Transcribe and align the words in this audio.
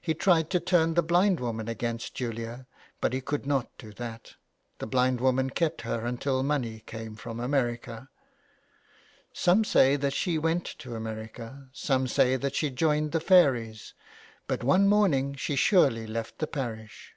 He 0.00 0.14
tried 0.14 0.48
to 0.50 0.60
turn 0.60 0.94
the 0.94 1.02
blind 1.02 1.40
woman 1.40 1.66
against 1.66 2.14
Julia, 2.14 2.68
but 3.00 3.12
he 3.12 3.20
could 3.20 3.46
not 3.46 3.68
do 3.78 3.90
that; 3.94 4.36
the 4.78 4.86
blind 4.86 5.20
woman 5.20 5.50
kept 5.50 5.80
her 5.80 6.06
until 6.06 6.44
money 6.44 6.84
came 6.86 7.16
from 7.16 7.40
America. 7.40 8.08
Some 9.32 9.64
say 9.64 9.96
that 9.96 10.12
she 10.14 10.38
went 10.38 10.66
218 10.78 10.78
JULIA 11.12 11.28
CAHILL'S 11.28 11.28
CURSE. 11.32 11.82
to 11.82 11.94
America; 11.94 12.04
some 12.06 12.06
say 12.06 12.36
that 12.36 12.54
she 12.54 12.70
joined 12.70 13.10
the 13.10 13.18
fairies. 13.18 13.94
But 14.46 14.62
one 14.62 14.86
morning 14.86 15.34
she 15.34 15.56
surely 15.56 16.06
left 16.06 16.38
the 16.38 16.46
parish. 16.46 17.14